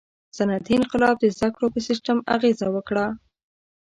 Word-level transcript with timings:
•صنعتي 0.37 0.73
انقلاب 0.77 1.15
د 1.19 1.25
زدهکړو 1.35 1.67
په 1.73 1.79
سیستم 1.87 2.17
اغېزه 2.35 2.67
وکړه. 2.75 3.05